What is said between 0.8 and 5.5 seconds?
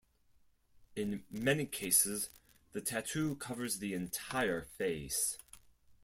In many cases the tattoo covers the entire face.